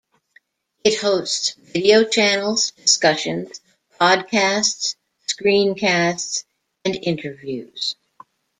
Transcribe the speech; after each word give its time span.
It 0.83 0.95
hosts 0.99 1.53
video 1.53 2.03
channels, 2.03 2.71
discussions, 2.71 3.61
podcasts, 3.99 4.95
screencasts 5.27 6.43
and 6.83 6.95
interviews. 6.95 7.95